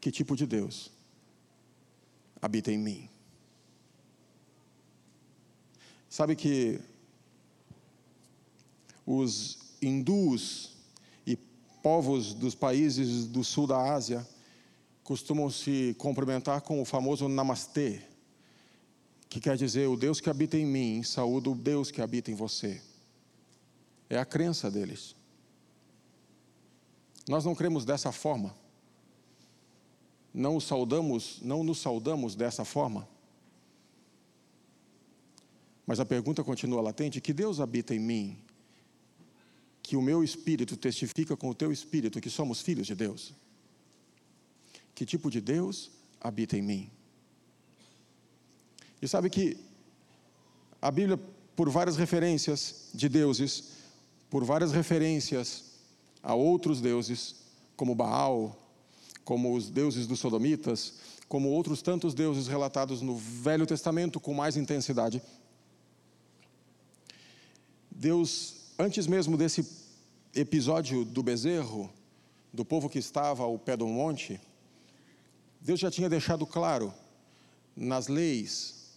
[0.00, 0.90] Que tipo de Deus
[2.42, 3.08] habita em mim?
[6.10, 6.80] Sabe que
[9.06, 10.77] os hindus
[11.82, 14.26] povos dos países do sul da Ásia
[15.02, 18.02] costumam se cumprimentar com o famoso namastê,
[19.28, 22.34] que quer dizer o Deus que habita em mim, saúda o Deus que habita em
[22.34, 22.80] você.
[24.10, 25.14] É a crença deles.
[27.28, 28.54] Nós não cremos dessa forma.
[30.32, 33.08] Não o saudamos, não nos saudamos dessa forma.
[35.86, 38.38] Mas a pergunta continua latente: que Deus habita em mim?
[39.88, 43.32] Que o meu espírito testifica com o teu espírito que somos filhos de Deus?
[44.94, 46.90] Que tipo de Deus habita em mim?
[49.00, 49.56] E sabe que
[50.82, 51.18] a Bíblia,
[51.56, 53.78] por várias referências de deuses,
[54.28, 55.64] por várias referências
[56.22, 57.36] a outros deuses,
[57.74, 58.70] como Baal,
[59.24, 60.96] como os deuses dos sodomitas,
[61.30, 65.22] como outros tantos deuses relatados no Velho Testamento com mais intensidade.
[67.90, 69.66] Deus, antes mesmo desse
[70.34, 71.90] episódio do bezerro,
[72.52, 74.40] do povo que estava ao pé do monte,
[75.60, 76.94] Deus já tinha deixado claro
[77.76, 78.92] nas leis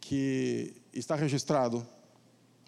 [0.00, 1.86] que está registrado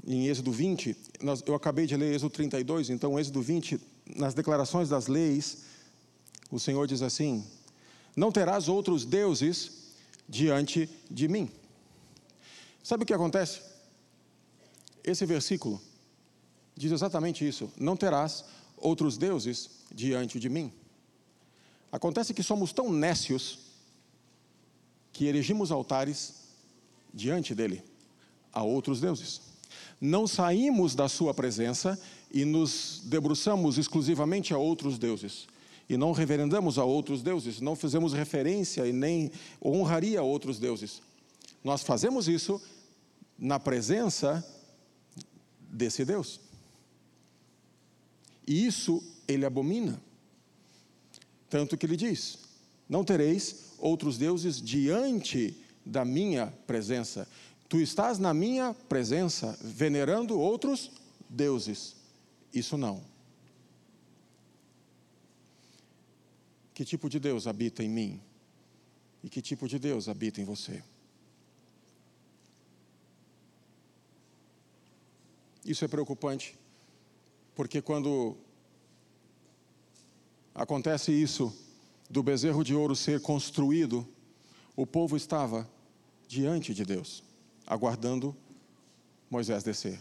[0.06, 3.80] em Êxodo 20, nós, eu acabei de ler Êxodo 32, então Êxodo 20,
[4.16, 5.64] nas declarações das leis,
[6.50, 7.44] o Senhor diz assim:
[8.14, 9.92] Não terás outros deuses
[10.28, 11.50] diante de mim.
[12.82, 13.60] Sabe o que acontece?
[15.02, 15.80] Esse versículo
[16.76, 18.44] diz exatamente isso: Não terás
[18.76, 20.72] outros deuses diante de mim.
[21.90, 23.58] Acontece que somos tão nécios
[25.12, 26.34] que erigimos altares
[27.12, 27.82] diante dele
[28.52, 29.54] a outros deuses
[30.04, 31.98] não saímos da Sua presença
[32.30, 35.46] e nos debruçamos exclusivamente a outros deuses.
[35.88, 39.30] E não reverendamos a outros deuses, não fizemos referência e nem
[39.62, 41.02] honraria a outros deuses.
[41.62, 42.60] Nós fazemos isso
[43.38, 44.44] na presença
[45.60, 46.40] desse Deus.
[48.46, 50.00] E isso ele abomina.
[51.48, 52.38] Tanto que ele diz:
[52.88, 57.28] Não tereis outros deuses diante da minha presença.
[57.68, 60.90] Tu estás na minha presença venerando outros
[61.28, 61.96] deuses.
[62.52, 63.02] Isso não.
[66.74, 68.20] Que tipo de Deus habita em mim?
[69.22, 70.82] E que tipo de Deus habita em você?
[75.64, 76.58] Isso é preocupante,
[77.54, 78.36] porque quando
[80.54, 81.52] acontece isso,
[82.08, 84.06] do bezerro de ouro ser construído,
[84.76, 85.68] o povo estava
[86.28, 87.22] diante de Deus
[87.66, 88.36] aguardando
[89.30, 89.98] Moisés descer.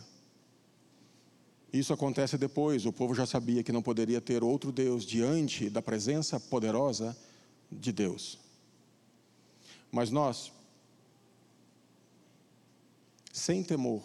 [1.71, 5.81] Isso acontece depois, o povo já sabia que não poderia ter outro Deus diante da
[5.81, 7.17] presença poderosa
[7.71, 8.37] de Deus.
[9.91, 10.51] Mas nós,
[13.31, 14.03] sem temor,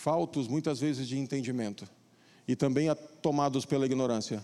[0.00, 1.86] faltos muitas vezes de entendimento
[2.48, 2.88] e também
[3.20, 4.42] tomados pela ignorância,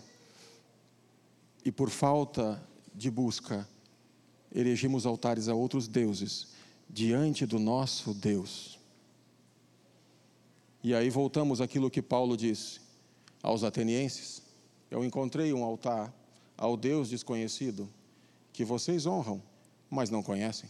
[1.64, 2.62] e por falta
[2.95, 3.66] de busca,
[4.55, 6.49] erigimos altares a outros deuses
[6.88, 8.79] diante do nosso Deus.
[10.85, 12.79] E aí voltamos àquilo que Paulo disse
[13.42, 14.42] aos atenienses:
[14.90, 16.14] Eu encontrei um altar
[16.57, 17.88] ao Deus desconhecido
[18.53, 19.42] que vocês honram,
[19.88, 20.69] mas não conhecem.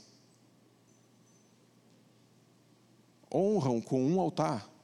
[3.34, 4.75] Honram com um altar.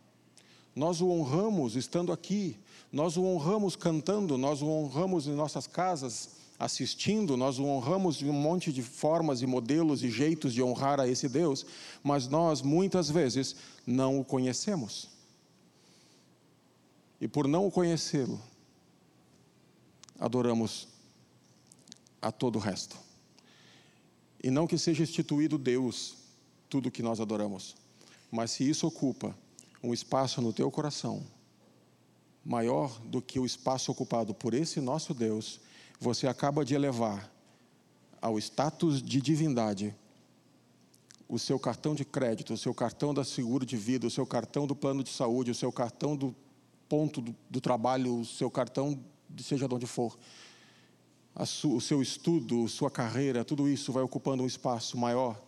[0.74, 2.56] Nós o honramos estando aqui,
[2.90, 8.28] nós o honramos cantando, nós o honramos em nossas casas, assistindo, nós o honramos de
[8.28, 11.66] um monte de formas e modelos e jeitos de honrar a esse Deus,
[12.02, 13.56] mas nós muitas vezes
[13.86, 15.08] não o conhecemos.
[17.20, 18.40] E por não o conhecê-lo,
[20.18, 20.88] adoramos
[22.20, 22.96] a todo o resto.
[24.42, 26.16] E não que seja instituído Deus
[26.68, 27.76] tudo que nós adoramos,
[28.30, 29.36] mas se isso ocupa
[29.82, 31.26] um espaço no teu coração
[32.44, 35.60] maior do que o espaço ocupado por esse nosso Deus,
[36.00, 37.32] você acaba de elevar
[38.20, 39.94] ao status de divindade
[41.28, 44.66] o seu cartão de crédito, o seu cartão da seguro de vida, o seu cartão
[44.66, 46.34] do plano de saúde, o seu cartão do
[46.88, 48.98] ponto do, do trabalho, o seu cartão
[49.38, 50.18] seja de onde for.
[51.46, 55.42] Su, o seu estudo, sua carreira, tudo isso vai ocupando um espaço maior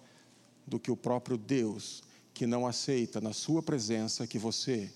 [0.66, 2.02] do que o próprio Deus,
[2.34, 4.92] que não aceita na sua presença que você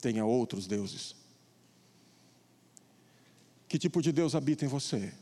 [0.00, 1.14] tenha outros deuses.
[3.68, 5.14] Que tipo de Deus habita em você?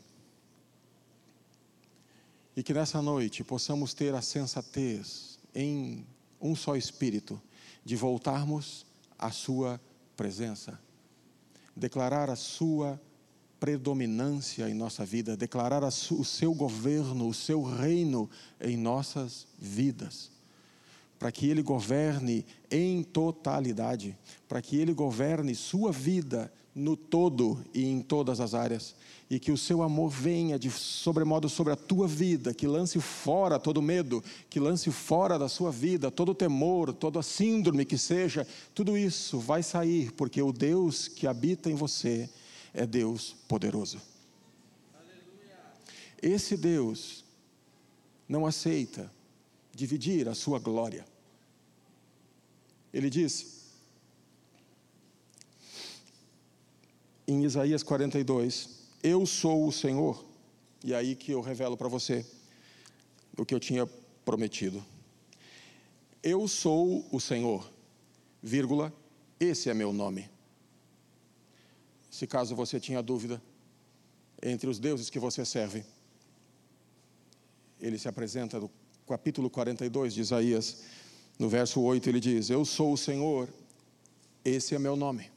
[2.57, 6.05] E que nessa noite possamos ter a sensatez em
[6.41, 7.39] um só espírito
[7.85, 8.85] de voltarmos
[9.17, 9.79] à Sua
[10.17, 10.77] presença,
[11.75, 12.99] declarar a Sua
[13.59, 18.27] predominância em nossa vida, declarar o seu governo, o seu reino
[18.59, 20.31] em nossas vidas,
[21.21, 24.17] para que Ele governe em totalidade,
[24.49, 28.95] para que Ele governe sua vida no todo e em todas as áreas,
[29.29, 33.59] e que o seu amor venha de sobremodo sobre a tua vida, que lance fora
[33.59, 38.97] todo medo, que lance fora da sua vida todo temor, toda síndrome que seja, tudo
[38.97, 42.27] isso vai sair, porque o Deus que habita em você
[42.73, 44.01] é Deus poderoso.
[46.19, 47.23] Esse Deus
[48.27, 49.20] não aceita
[49.73, 51.05] dividir a sua glória.
[52.93, 53.61] Ele diz,
[57.27, 58.69] em Isaías 42,
[59.01, 60.23] Eu sou o Senhor,
[60.83, 62.25] e é aí que eu revelo para você
[63.37, 63.87] o que eu tinha
[64.25, 64.83] prometido.
[66.21, 67.71] Eu sou o Senhor,
[68.43, 68.93] vírgula,
[69.39, 70.29] esse é meu nome.
[72.11, 73.41] Se caso você tinha dúvida
[74.43, 75.83] entre os deuses que você serve,
[77.79, 78.59] ele se apresenta
[79.11, 80.83] capítulo 42 de Isaías,
[81.37, 83.49] no verso 8, ele diz: Eu sou o Senhor,
[84.45, 85.29] esse é meu nome.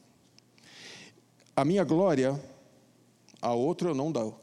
[1.53, 2.41] A minha glória
[3.41, 4.39] a outro eu não dou,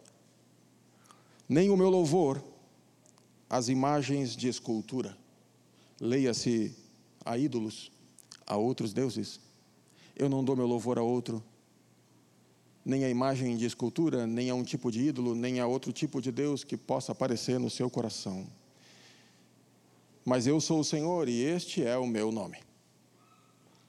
[1.48, 2.44] nem o meu louvor
[3.48, 5.16] às imagens de escultura.
[5.98, 6.76] Leia-se
[7.24, 7.90] a ídolos,
[8.46, 9.40] a outros deuses.
[10.14, 11.42] Eu não dou meu louvor a outro,
[12.84, 16.20] nem a imagem de escultura, nem a um tipo de ídolo, nem a outro tipo
[16.20, 18.46] de Deus que possa aparecer no seu coração.
[20.24, 22.58] Mas eu sou o Senhor e este é o meu nome.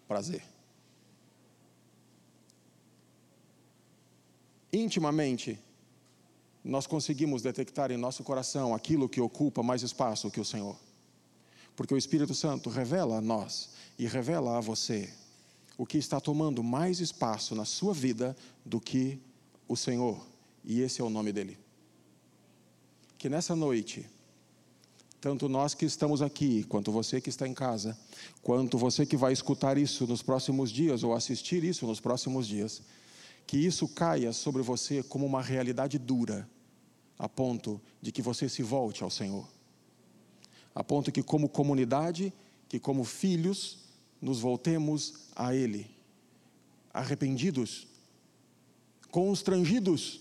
[0.08, 0.54] Prazer.
[4.74, 5.60] intimamente,
[6.64, 10.76] nós conseguimos detectar em nosso coração aquilo que ocupa mais espaço que o Senhor.
[11.76, 13.70] Porque o Espírito Santo revela a nós
[14.00, 15.14] e revela a você
[15.78, 19.20] o que está tomando mais espaço na sua vida do que
[19.68, 20.26] o Senhor,
[20.64, 21.58] e esse é o nome dele.
[23.18, 24.08] Que nessa noite,
[25.24, 27.98] tanto nós que estamos aqui, quanto você que está em casa,
[28.42, 32.82] quanto você que vai escutar isso nos próximos dias ou assistir isso nos próximos dias,
[33.48, 36.46] que isso caia sobre você como uma realidade dura,
[37.18, 39.48] a ponto de que você se volte ao Senhor.
[40.76, 42.34] A ponto que, como comunidade,
[42.68, 43.78] que como filhos,
[44.22, 45.90] nos voltemos a Ele,
[46.94, 47.88] arrependidos,
[49.10, 50.20] constrangidos,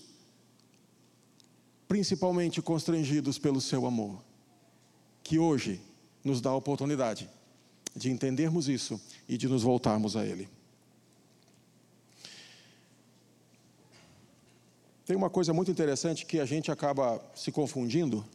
[1.89, 4.23] principalmente constrangidos pelo Seu amor,
[5.23, 5.79] que hoje
[6.23, 7.29] nos dá a oportunidade
[7.95, 10.49] de entendermos isso e de nos voltarmos a Ele.
[15.05, 18.25] Tem uma coisa muito interessante que a gente acaba se confundindo,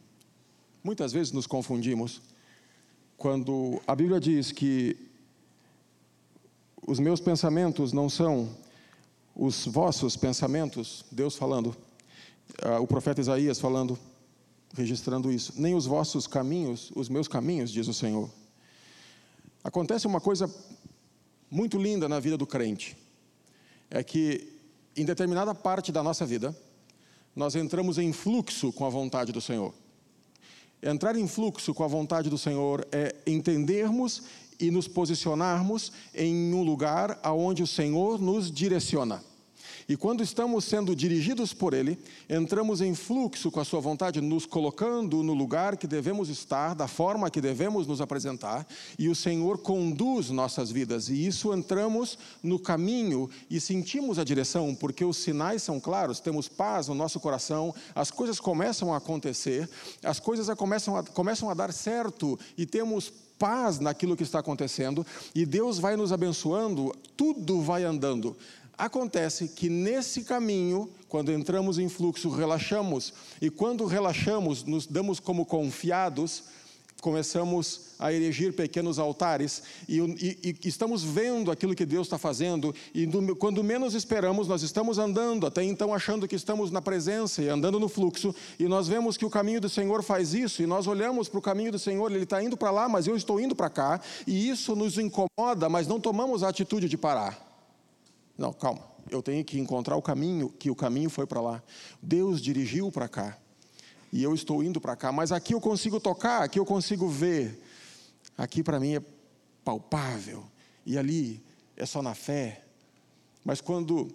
[0.83, 2.21] muitas vezes nos confundimos,
[3.17, 4.95] quando a Bíblia diz que
[6.87, 8.49] os meus pensamentos não são
[9.35, 11.75] os vossos pensamentos, Deus falando,
[12.63, 13.97] uh, o profeta Isaías falando,
[14.73, 18.29] registrando isso, nem os vossos caminhos, os meus caminhos, diz o Senhor.
[19.63, 20.53] Acontece uma coisa
[21.49, 22.95] muito linda na vida do crente,
[23.89, 24.59] é que
[24.95, 26.55] em determinada parte da nossa vida,
[27.35, 29.73] nós entramos em fluxo com a vontade do Senhor.
[30.81, 34.23] Entrar em fluxo com a vontade do Senhor é entendermos
[34.59, 39.23] e nos posicionarmos em um lugar aonde o Senhor nos direciona.
[39.89, 41.97] E quando estamos sendo dirigidos por Ele,
[42.29, 46.87] entramos em fluxo com a Sua vontade, nos colocando no lugar que devemos estar, da
[46.87, 48.67] forma que devemos nos apresentar,
[48.99, 51.09] e o Senhor conduz nossas vidas.
[51.09, 56.47] E isso entramos no caminho e sentimos a direção, porque os sinais são claros, temos
[56.47, 59.67] paz no nosso coração, as coisas começam a acontecer,
[60.03, 65.07] as coisas começam a, começam a dar certo e temos paz naquilo que está acontecendo
[65.33, 68.35] e Deus vai nos abençoando, tudo vai andando.
[68.79, 75.45] Acontece que nesse caminho, quando entramos em fluxo, relaxamos, e quando relaxamos, nos damos como
[75.45, 76.45] confiados,
[77.01, 82.73] começamos a erigir pequenos altares e, e, e estamos vendo aquilo que Deus está fazendo,
[82.93, 87.43] e do, quando menos esperamos, nós estamos andando, até então achando que estamos na presença
[87.43, 90.65] e andando no fluxo, e nós vemos que o caminho do Senhor faz isso, e
[90.65, 93.41] nós olhamos para o caminho do Senhor, ele está indo para lá, mas eu estou
[93.41, 97.48] indo para cá, e isso nos incomoda, mas não tomamos a atitude de parar.
[98.39, 98.81] Não, calma.
[99.09, 101.61] Eu tenho que encontrar o caminho, que o caminho foi para lá.
[102.01, 103.37] Deus dirigiu para cá.
[104.13, 105.11] E eu estou indo para cá.
[105.11, 107.61] Mas aqui eu consigo tocar, aqui eu consigo ver.
[108.37, 109.01] Aqui para mim é
[109.65, 110.45] palpável.
[110.85, 111.43] E ali
[111.75, 112.63] é só na fé.
[113.43, 114.09] Mas quando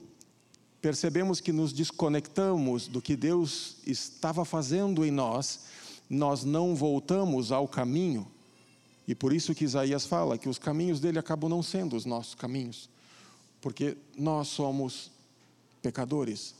[0.80, 5.66] percebemos que nos desconectamos do que Deus estava fazendo em nós,
[6.08, 8.26] nós não voltamos ao caminho.
[9.06, 12.34] E por isso que Isaías fala que os caminhos dele acabam não sendo os nossos
[12.34, 12.88] caminhos
[13.64, 15.10] porque nós somos
[15.80, 16.54] pecadores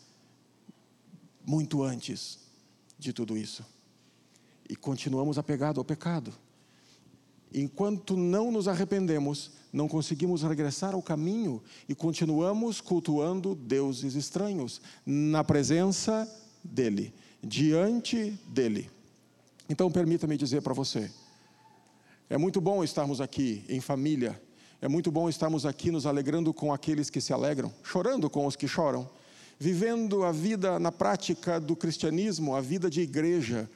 [1.44, 2.38] muito antes
[2.98, 3.62] de tudo isso.
[4.66, 6.32] E continuamos apegados ao pecado.
[7.52, 15.44] enquanto não nos arrependemos, não conseguimos regressar ao caminho e continuamos cultuando deuses estranhos na
[15.44, 16.26] presença
[16.64, 18.90] dEle, diante dEle.
[19.68, 21.12] Então, permita-me dizer para você:
[22.30, 24.40] é muito bom estarmos aqui em família,
[24.80, 28.56] é muito bom estarmos aqui nos alegrando com aqueles que se alegram, chorando com os
[28.56, 29.08] que choram,
[29.58, 33.68] vivendo a vida na prática do cristianismo, a vida de igreja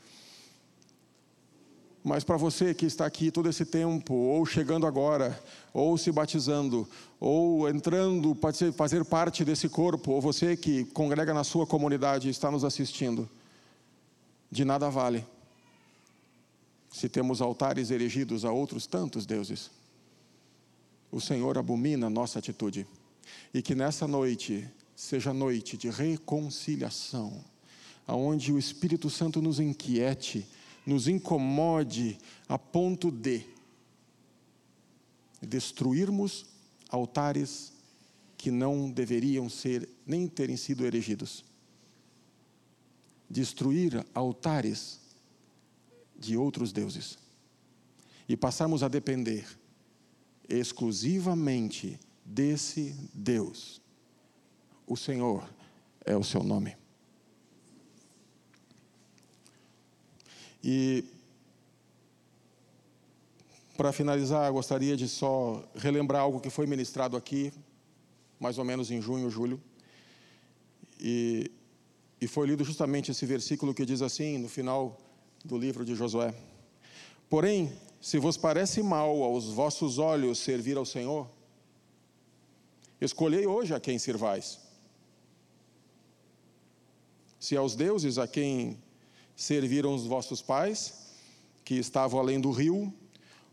[2.09, 5.39] mas para você que está aqui todo esse tempo, ou chegando agora,
[5.75, 6.89] ou se batizando,
[7.21, 12.31] ou entrando para fazer parte desse corpo, ou você que congrega na sua comunidade e
[12.31, 13.29] está nos assistindo,
[14.51, 15.25] de nada vale
[16.91, 19.71] se temos altares erigidos a outros tantos deuses.
[21.11, 22.87] O Senhor abomina nossa atitude.
[23.53, 27.45] E que nessa noite seja noite de reconciliação,
[28.07, 30.47] aonde o Espírito Santo nos inquiete
[30.89, 33.45] nos incomode a ponto de
[35.43, 36.47] destruirmos
[36.89, 37.75] altares
[38.39, 41.45] que não deveriam ser nem terem sido erigidos.
[43.29, 44.99] Destruir altares
[46.19, 47.19] de outros deuses
[48.27, 49.47] e passarmos a depender
[50.49, 53.81] exclusivamente desse Deus.
[54.87, 55.49] O Senhor
[56.05, 56.77] é o seu nome.
[60.63, 61.05] E
[63.77, 67.53] para finalizar, gostaria de só relembrar algo que foi ministrado aqui,
[68.41, 69.63] mais ou menos em junho, julho.
[70.99, 71.51] E,
[72.21, 74.99] e foi lido justamente esse versículo que diz assim, no final
[75.45, 76.35] do livro de Josué:
[77.31, 81.29] Porém, se vos parece mal aos vossos olhos servir ao Senhor,
[83.01, 84.61] escolhei hoje a quem servais.
[87.41, 88.83] Se aos deuses a quem
[89.37, 91.13] serviram os vossos pais,
[91.65, 92.93] que estavam além do rio,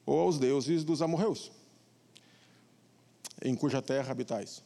[0.05, 1.51] ou aos deuses dos amorreus,
[3.43, 4.63] em cuja terra habitais.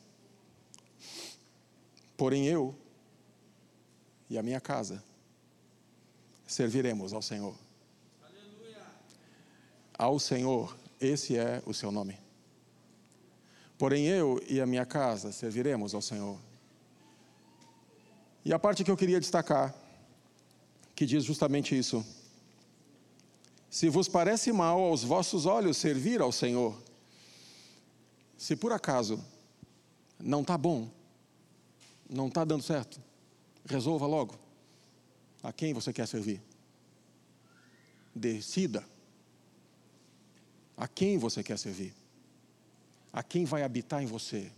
[2.17, 2.75] Porém eu
[4.29, 5.03] e a minha casa
[6.45, 7.55] serviremos ao Senhor.
[9.99, 12.17] Ao Senhor, esse é o seu nome.
[13.77, 16.39] Porém eu e a minha casa serviremos ao Senhor.
[18.45, 19.75] E a parte que eu queria destacar
[20.95, 22.05] que diz justamente isso.
[23.69, 26.81] Se vos parece mal aos vossos olhos servir ao Senhor,
[28.37, 29.21] se por acaso
[30.17, 30.89] não está bom,
[32.09, 33.01] não está dando certo,
[33.65, 34.39] resolva logo
[35.43, 36.41] a quem você quer servir.
[38.15, 38.85] Decida
[40.79, 41.93] a quem você quer servir,
[43.11, 44.49] a quem vai habitar em você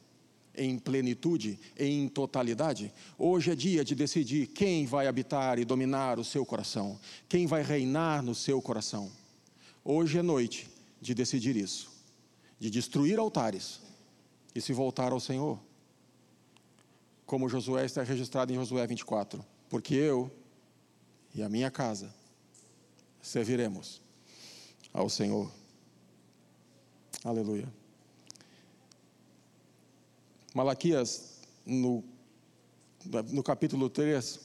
[0.56, 2.94] em plenitude, em totalidade.
[3.18, 7.64] Hoje é dia de decidir quem vai habitar e dominar o seu coração, quem vai
[7.64, 9.12] reinar no seu coração.
[9.84, 10.70] Hoje é noite
[11.00, 11.90] de decidir isso,
[12.60, 13.80] de destruir altares
[14.54, 15.60] e se voltar ao Senhor.
[17.26, 20.30] Como Josué está registrado em Josué 24: Porque eu
[21.34, 22.14] e a minha casa
[23.22, 24.02] serviremos
[24.94, 25.61] ao Senhor.
[27.24, 27.72] Aleluia.
[30.56, 32.04] Malaquias, no,
[33.32, 34.40] no capítulo 3,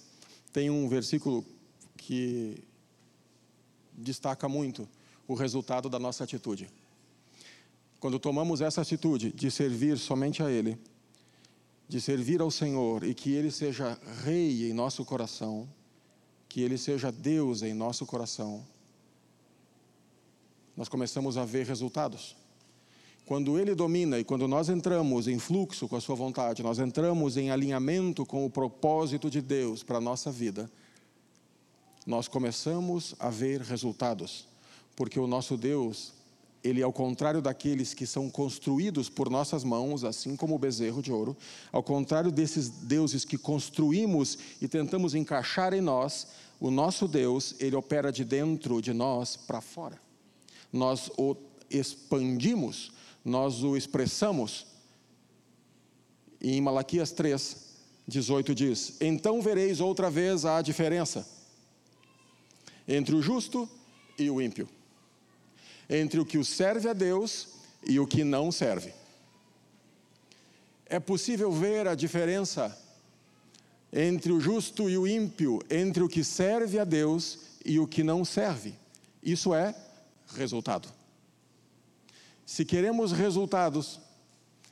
[0.53, 1.45] tem um versículo
[1.97, 2.63] que
[3.93, 4.87] destaca muito
[5.27, 6.69] o resultado da nossa atitude.
[7.99, 10.79] Quando tomamos essa atitude de servir somente a Ele,
[11.89, 15.67] de servir ao Senhor e que Ele seja Rei em nosso coração,
[16.47, 18.67] que Ele seja Deus em nosso coração,
[20.77, 22.37] nós começamos a ver resultados.
[23.27, 27.37] Quando Ele domina e quando nós entramos em fluxo com a Sua vontade, nós entramos
[27.37, 30.71] em alinhamento com o propósito de Deus para a nossa vida,
[32.07, 34.47] nós começamos a ver resultados,
[34.95, 36.13] porque o nosso Deus,
[36.63, 41.11] ele ao contrário daqueles que são construídos por nossas mãos, assim como o bezerro de
[41.11, 41.37] ouro,
[41.73, 46.29] ao contrário desses deuses que construímos e tentamos encaixar em nós,
[46.61, 50.01] o nosso Deus, ele opera de dentro de nós para fora.
[50.73, 51.35] Nós o
[51.69, 52.93] expandimos
[53.27, 54.65] nós o expressamos.
[56.41, 57.75] Em Malaquias 3,
[58.07, 61.27] 18 diz: Então vereis outra vez a diferença
[62.87, 63.69] entre o justo
[64.17, 64.69] e o ímpio,
[65.91, 67.49] entre o que o serve a Deus
[67.85, 68.95] e o que não serve.
[70.87, 72.79] É possível ver a diferença
[73.93, 78.05] entre o justo e o ímpio, entre o que serve a Deus e o que
[78.05, 78.73] não serve.
[79.21, 79.75] Isso é
[80.37, 80.96] resultado.
[82.47, 84.01] Se queremos resultados,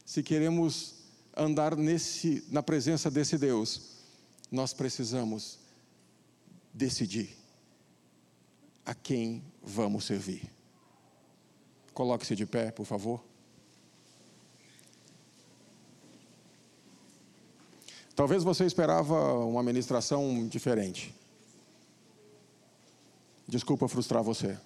[0.07, 0.95] se queremos
[1.37, 3.95] andar nesse, na presença desse Deus,
[4.49, 5.59] nós precisamos
[6.72, 7.37] decidir
[8.87, 10.49] a quem vamos servir.
[11.93, 13.20] Coloque-se de pé, por favor.
[18.14, 21.12] Talvez você esperava uma ministração diferente.
[23.49, 24.57] Desculpa frustrar você.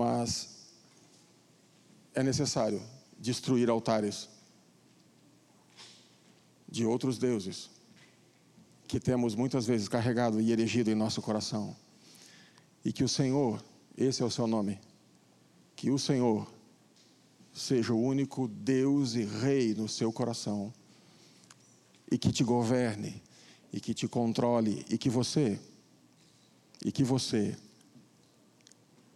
[0.00, 0.48] Mas
[2.14, 2.80] é necessário
[3.18, 4.30] destruir altares
[6.66, 7.68] de outros deuses
[8.88, 11.76] que temos muitas vezes carregado e erigido em nosso coração.
[12.82, 13.62] E que o Senhor,
[13.94, 14.80] esse é o seu nome,
[15.76, 16.50] que o Senhor
[17.52, 20.72] seja o único Deus e Rei no seu coração,
[22.10, 23.22] e que te governe,
[23.70, 25.60] e que te controle, e que você,
[26.82, 27.54] e que você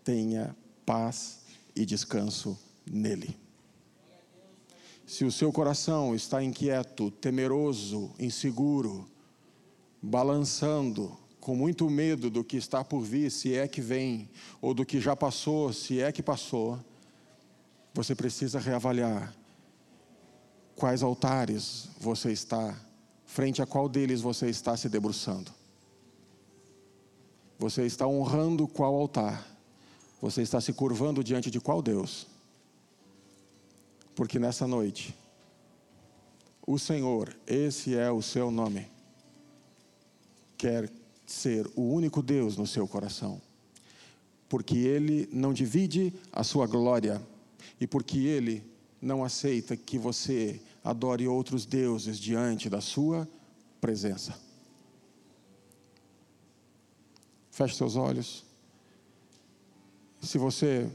[0.05, 0.55] tenha
[0.85, 1.41] paz
[1.74, 3.37] e descanso nele.
[5.07, 9.07] Se o seu coração está inquieto, temeroso, inseguro,
[10.01, 14.30] balançando, com muito medo do que está por vir, se é que vem,
[14.62, 16.78] ou do que já passou, se é que passou,
[17.93, 19.35] você precisa reavaliar
[20.74, 22.74] quais altares você está,
[23.26, 25.53] frente a qual deles você está se debruçando.
[27.59, 29.53] Você está honrando qual altar?
[30.25, 32.27] Você está se curvando diante de qual Deus?
[34.14, 35.14] Porque nessa noite,
[36.66, 38.87] o Senhor, esse é o seu nome,
[40.57, 40.91] quer
[41.27, 43.39] ser o único Deus no seu coração.
[44.49, 47.20] Porque Ele não divide a sua glória
[47.79, 48.64] e porque Ele
[49.03, 53.29] não aceita que você adore outros deuses diante da sua
[53.79, 54.35] presença.
[57.51, 58.53] Feche seus olhos.
[60.25, 60.91] Se você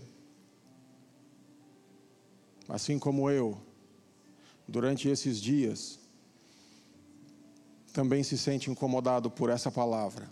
[2.70, 3.60] assim como eu,
[4.68, 6.00] durante esses dias,
[7.92, 10.32] também se sente incomodado por essa palavra.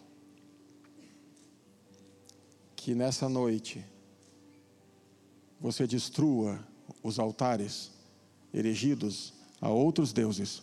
[2.75, 3.83] Que nessa noite
[5.59, 6.59] você destrua
[7.01, 7.91] os altares
[8.53, 10.61] erigidos a outros deuses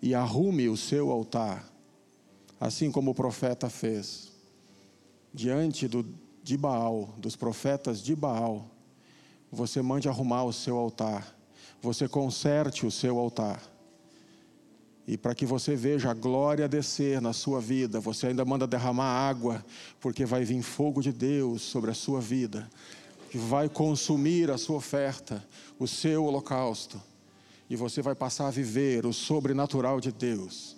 [0.00, 1.68] e arrume o seu altar,
[2.60, 4.35] assim como o profeta fez,
[5.36, 6.04] diante do,
[6.42, 8.70] de Baal, dos profetas de Baal
[9.52, 11.36] você mande arrumar o seu altar,
[11.80, 13.62] você conserte o seu altar.
[15.06, 19.06] E para que você veja a glória descer na sua vida, você ainda manda derramar
[19.06, 19.64] água,
[20.00, 22.68] porque vai vir fogo de Deus sobre a sua vida,
[23.30, 25.46] que vai consumir a sua oferta,
[25.78, 27.00] o seu holocausto,
[27.70, 30.76] e você vai passar a viver o sobrenatural de Deus.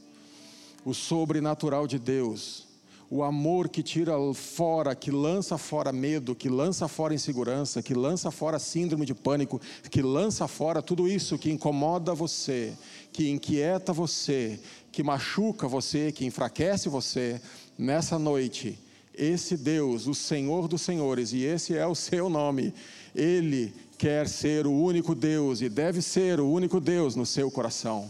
[0.84, 2.67] O sobrenatural de Deus
[3.10, 8.30] o amor que tira fora, que lança fora medo, que lança fora insegurança, que lança
[8.30, 12.74] fora síndrome de pânico, que lança fora tudo isso que incomoda você,
[13.10, 14.60] que inquieta você,
[14.92, 17.40] que machuca você, que enfraquece você,
[17.78, 18.78] nessa noite,
[19.14, 22.74] esse Deus, o Senhor dos Senhores, e esse é o seu nome,
[23.14, 28.08] Ele quer ser o único Deus e deve ser o único Deus no seu coração.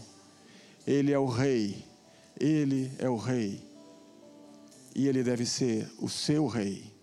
[0.85, 1.85] Ele é o Rei,
[2.39, 3.68] Ele é o Rei
[4.99, 6.93] e ele deve ser o seu rei.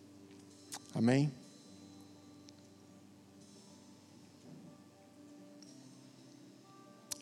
[0.94, 1.32] Amém?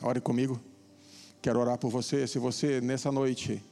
[0.02, 0.60] Ore comigo.
[1.40, 2.26] Quero orar por você.
[2.26, 3.62] Se você nessa noite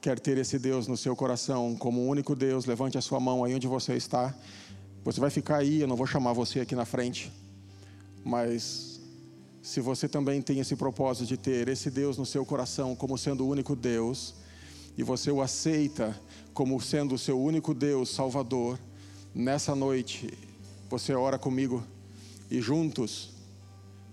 [0.00, 3.44] quer ter esse Deus no seu coração como o único Deus, levante a sua mão
[3.44, 4.34] aí onde você está.
[5.04, 7.30] Você vai ficar aí, eu não vou chamar você aqui na frente.
[8.24, 9.02] Mas
[9.60, 13.44] se você também tem esse propósito de ter esse Deus no seu coração como sendo
[13.44, 14.39] o único Deus,
[15.00, 16.14] e você o aceita
[16.52, 18.78] como sendo o seu único Deus, Salvador,
[19.34, 20.30] nessa noite
[20.90, 21.82] você ora comigo
[22.50, 23.30] e juntos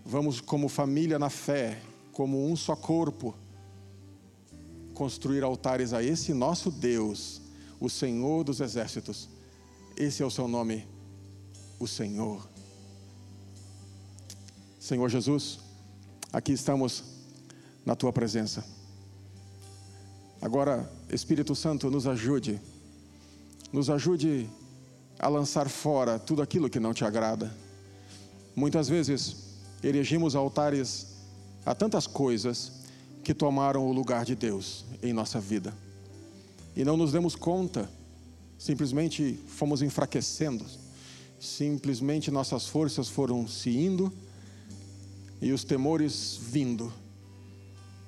[0.06, 1.82] vamos, como família na fé,
[2.14, 3.36] como um só corpo,
[4.94, 7.42] construir altares a esse nosso Deus,
[7.82, 9.28] o Senhor dos exércitos.
[9.98, 10.88] Esse é o seu nome,
[11.78, 12.48] o Senhor.
[14.80, 15.60] Senhor Jesus,
[16.32, 17.04] aqui estamos
[17.86, 18.77] na tua presença.
[20.42, 22.62] Agora, Espírito Santo, nos ajude,
[23.72, 24.50] nos ajude
[25.20, 27.52] a lançar fora tudo aquilo que não te agrada.
[28.56, 29.36] Muitas vezes
[29.84, 31.08] erigimos altares
[31.66, 32.72] a tantas coisas
[33.24, 35.74] que tomaram o lugar de Deus em nossa vida
[36.76, 37.90] e não nos demos conta,
[38.58, 40.64] simplesmente fomos enfraquecendo,
[41.40, 44.14] simplesmente nossas forças foram se indo
[45.42, 46.94] e os temores vindo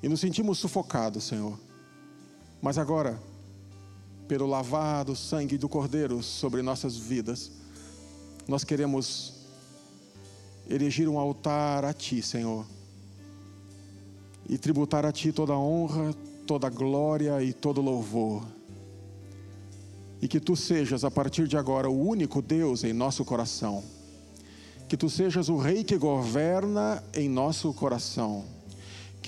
[0.02, 1.60] e nos sentimos sufocados, Senhor.
[2.62, 3.20] Mas agora,
[4.28, 7.52] pelo lavado sangue do Cordeiro sobre nossas vidas,
[8.48, 9.34] nós queremos
[10.70, 12.66] erigir um altar a Ti, Senhor,
[14.48, 16.14] e tributar a Ti toda honra,
[16.46, 18.46] toda glória e todo louvor.
[20.22, 23.84] E que tu sejas, a partir de agora, o único Deus em nosso coração.
[24.88, 28.44] Que tu sejas o Rei que governa em nosso coração.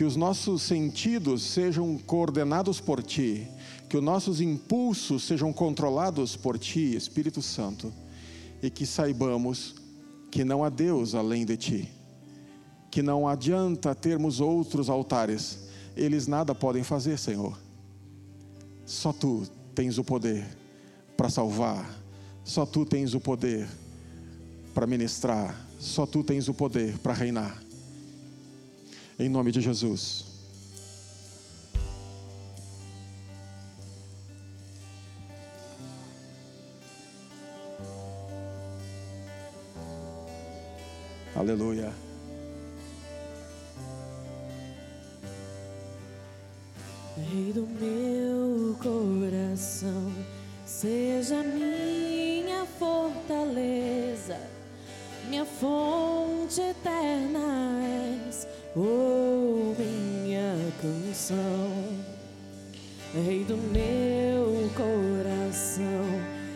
[0.02, 3.48] Que os nossos sentidos sejam coordenados por ti.
[3.88, 7.94] Que os nossos impulsos sejam controlados por ti, Espírito Santo.
[8.64, 9.76] E que saibamos
[10.32, 11.88] que não há Deus além de ti.
[12.90, 15.60] Que não adianta termos outros altares.
[15.96, 17.56] Eles nada podem fazer, Senhor.
[18.88, 19.44] Só tu
[19.76, 20.44] tens o poder
[21.16, 21.88] para salvar.
[22.44, 23.70] Só tu tens o poder
[24.74, 25.64] para ministrar.
[25.80, 27.62] Só tu tens o poder para reinar.
[29.22, 30.26] Em nome de Jesus.
[41.36, 41.94] Aleluia.
[47.16, 50.12] Rei do meu coração,
[50.66, 54.40] seja minha fortaleza,
[55.30, 57.81] minha fonte eterna
[58.76, 62.12] oh minha canção.
[63.14, 66.06] Rei do meu coração,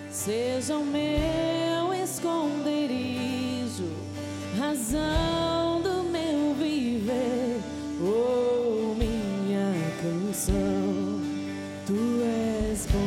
[0.10, 3.90] seja o meu esconderijo,
[4.58, 7.60] razão do meu viver,
[8.02, 11.20] oh minha canção.
[11.86, 11.94] Tu
[12.24, 13.05] és bom,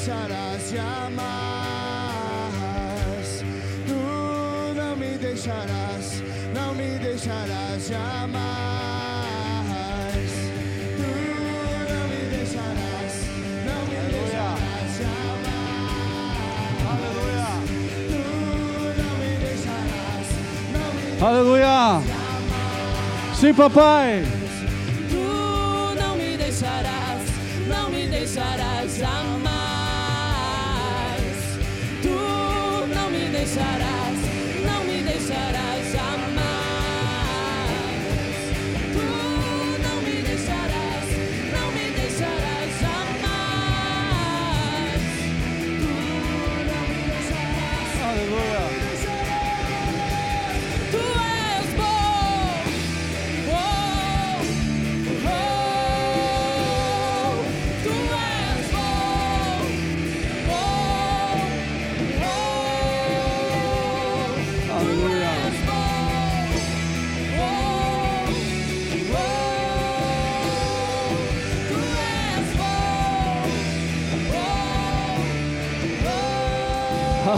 [0.00, 1.20] deixarás jamais.
[3.86, 4.00] Tu
[4.74, 6.22] não me deixarás,
[6.54, 8.40] não me deixarás jamais.
[10.96, 11.02] Tu
[11.92, 13.14] não me deixarás,
[13.66, 16.80] não me deixarás jamais.
[16.88, 17.50] Aleluia.
[18.08, 18.22] Tu
[19.02, 20.28] não me deixarás,
[20.72, 22.00] não Aleluia.
[23.34, 24.39] Sim, papai.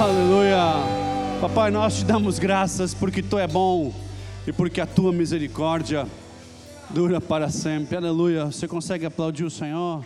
[0.02, 0.58] Aleluia.
[1.40, 3.94] Papai, nós te damos graças porque tu é bom
[4.44, 6.08] e porque a tua misericórdia
[6.90, 7.96] dura para sempre.
[7.96, 8.46] Aleluia.
[8.46, 10.04] Você consegue aplaudir o Senhor?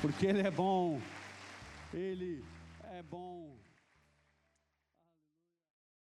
[0.00, 1.00] Porque Ele é bom.
[1.92, 2.40] Ele.